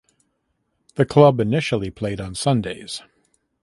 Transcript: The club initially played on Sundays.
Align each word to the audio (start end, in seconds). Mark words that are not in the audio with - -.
The 0.95 1.05
club 1.05 1.39
initially 1.39 1.91
played 1.91 2.19
on 2.19 2.33
Sundays. 2.33 3.03